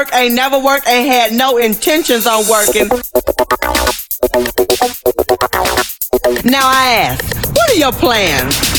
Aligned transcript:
work, 0.00 0.14
ain't 0.14 0.34
never 0.34 0.58
worked, 0.58 0.88
ain't 0.88 1.08
had 1.08 1.32
no 1.32 1.58
intentions 1.58 2.26
on 2.26 2.48
working. 2.48 2.88
Now 6.42 6.64
I 6.64 7.10
ask, 7.10 7.54
what 7.54 7.70
are 7.70 7.74
your 7.74 7.92
plans? 7.92 8.69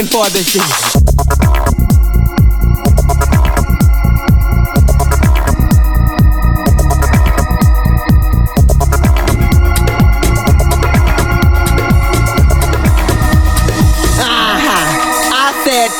looking 0.00 0.18
for 0.18 0.30
this 0.30 0.56
uh-huh. 14.16 15.00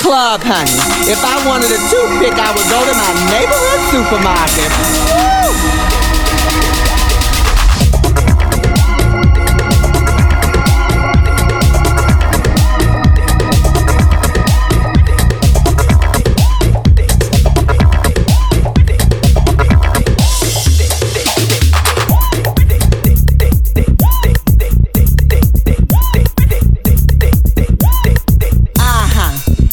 club, 0.00 0.40
honey. 0.42 0.70
If 1.10 1.22
I 1.24 1.36
wanted 1.46 1.70
a 1.70 1.78
toothpick, 1.90 2.32
I 2.32 2.54
would 2.54 2.68
go 2.70 2.80
to 2.80 2.94
my 2.96 3.12
neighborhood 3.28 3.80
supermarket. 3.90 4.99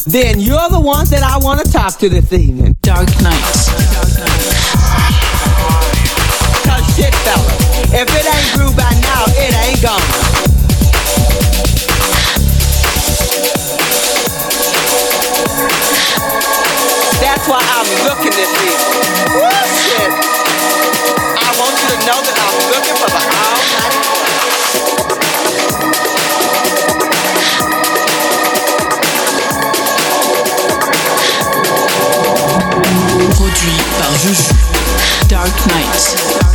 then 0.08 0.40
you're 0.40 0.70
the 0.70 0.80
ones 0.80 1.10
that 1.10 1.22
I 1.22 1.38
want 1.44 1.60
to 1.60 1.72
talk 1.72 2.00
to 2.00 2.08
this 2.08 2.32
evening. 2.32 2.78
Dark 2.82 3.12
nights. 3.20 3.68
Cause 6.64 6.86
shit, 6.96 7.12
fella, 7.28 7.52
if 7.92 8.08
it 8.08 8.24
ain't 8.24 8.50
grew 8.56 8.72
by 8.72 8.88
now, 9.04 9.28
it 9.36 9.52
ain't 9.68 9.84
gone. 9.84 10.00
That's 17.20 17.46
why 17.52 17.60
I'm 17.60 17.90
looking 18.08 18.32
this 18.32 18.52
evening. 18.64 19.12
Woo, 19.36 19.52
shit. 19.76 20.12
I 21.36 21.52
want 21.60 21.76
you 21.84 21.88
to 21.92 22.00
know 22.08 22.20
that 22.24 22.38
I'm 22.40 22.56
looking 22.72 22.96
for 22.96 23.12
the 23.12 23.20
all-night 23.28 24.47
par 34.00 34.12
Juju. 34.20 34.44
Dark 35.28 35.54
Knight. 35.66 36.47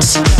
Thanks. 0.00 0.37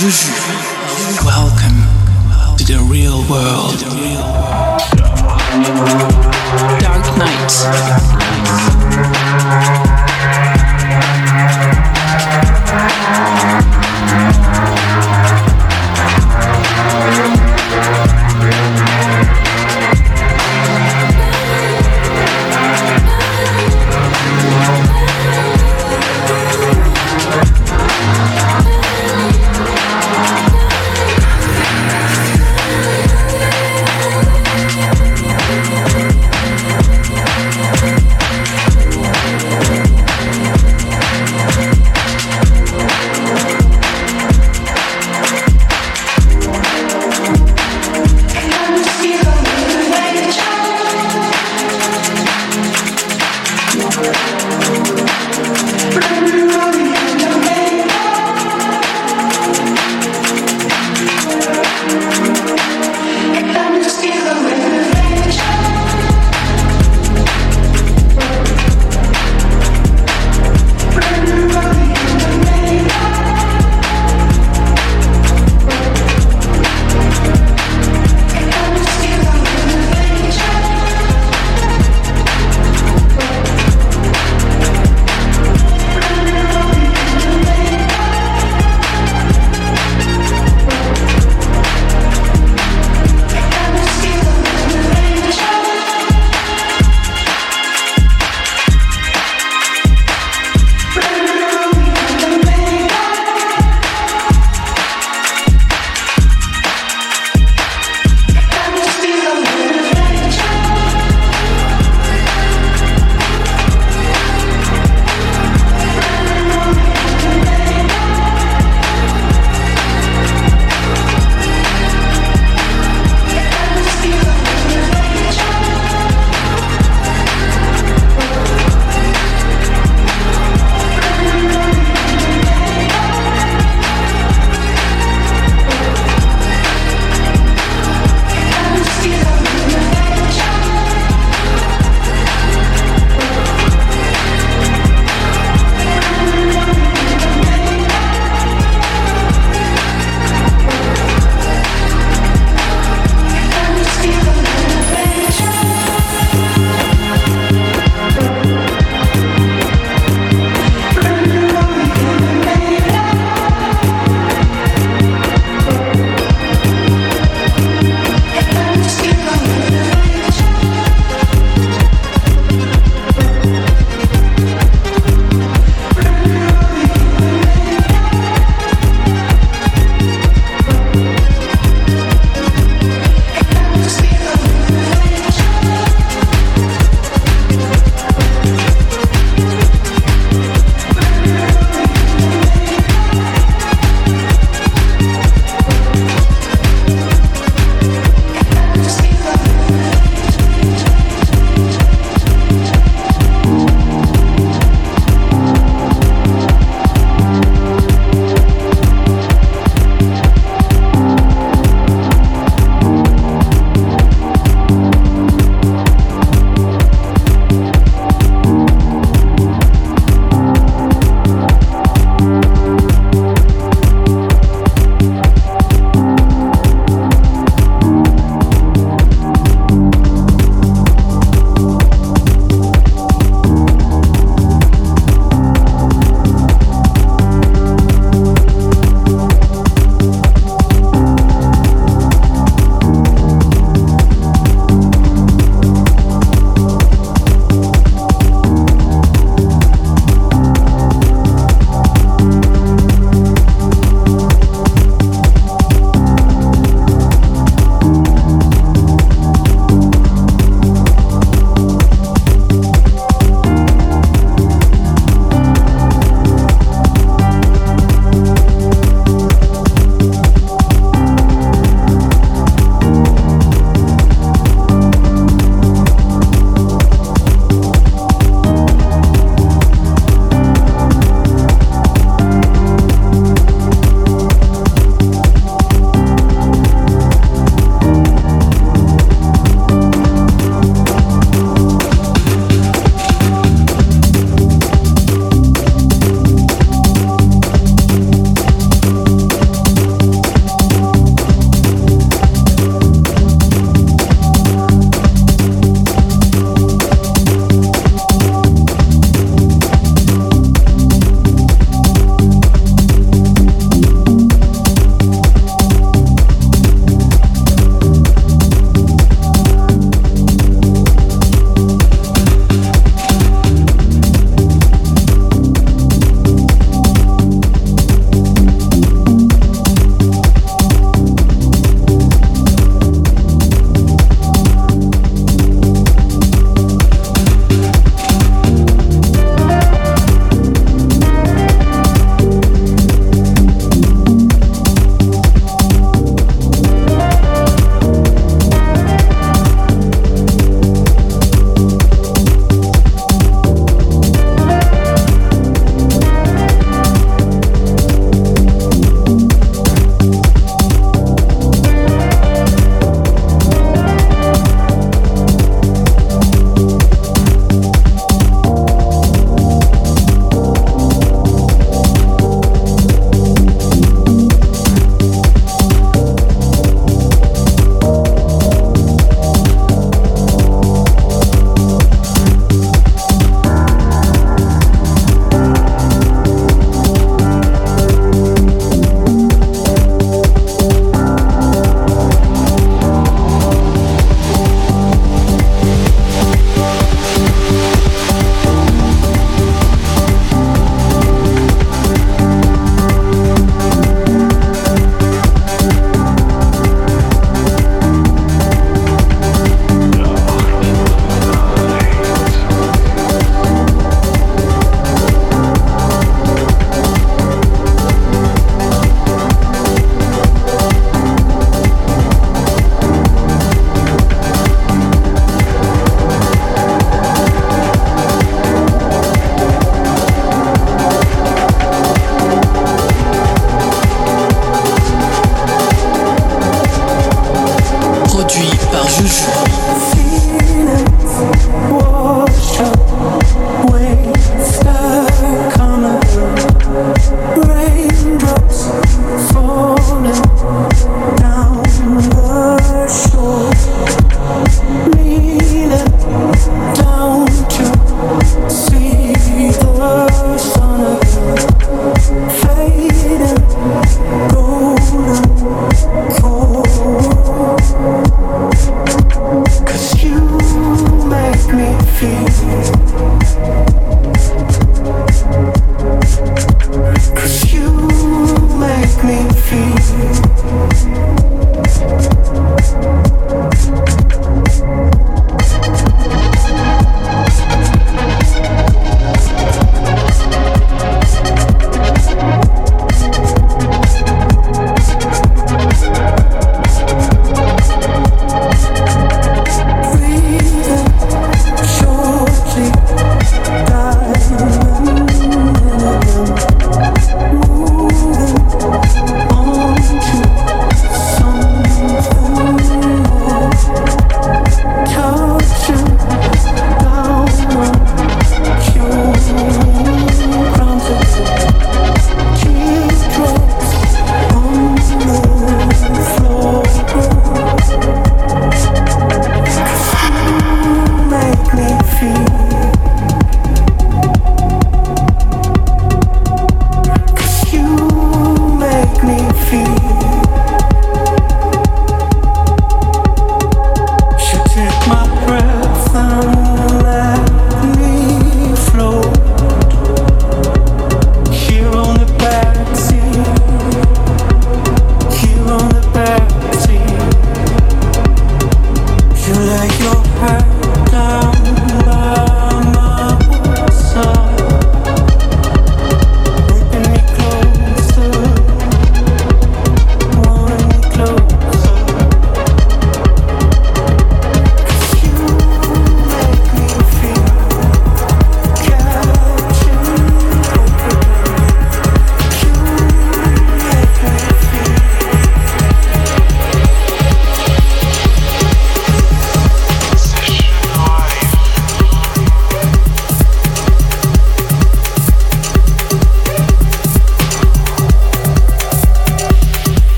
Juju. 0.00 0.27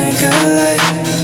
like 0.00 0.22
a 0.22 0.30
light. 0.56 1.23